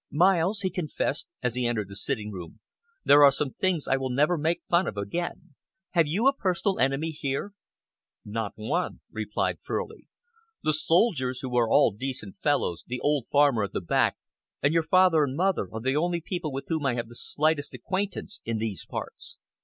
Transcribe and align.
"Miles," 0.09 0.61
he 0.61 0.71
confessed, 0.71 1.27
as 1.43 1.53
he 1.53 1.67
entered 1.67 1.87
the 1.87 1.95
sitting 1.95 2.31
room, 2.31 2.59
"there 3.05 3.23
are 3.23 3.29
some 3.29 3.51
things 3.53 3.87
I 3.87 3.97
will 3.97 4.09
never 4.09 4.35
make 4.35 4.63
fun 4.67 4.87
of 4.87 4.97
again. 4.97 5.53
Have 5.91 6.07
you 6.07 6.27
a 6.27 6.33
personal 6.35 6.79
enemy 6.79 7.11
here?" 7.11 7.53
"Not 8.25 8.53
one," 8.55 9.01
replied 9.11 9.59
Furley. 9.61 10.07
"The 10.63 10.73
soldiers, 10.73 11.41
who 11.41 11.55
are 11.55 11.69
all 11.69 11.91
decent 11.91 12.37
fellows, 12.37 12.83
the 12.87 12.99
old 12.99 13.27
farmer 13.31 13.61
at 13.63 13.73
the 13.73 13.79
back, 13.81 14.17
and 14.59 14.73
your 14.73 14.81
father 14.87 15.23
and 15.23 15.37
mother 15.37 15.69
are 15.71 15.81
the 15.81 15.97
only 15.97 16.19
people 16.19 16.51
with 16.51 16.65
whom 16.67 16.83
I 16.83 16.95
have 16.95 17.07
the 17.07 17.13
slightest 17.13 17.75
acquaintance 17.75 18.41
in 18.43 18.57
these 18.57 18.83
parts." 18.87 19.37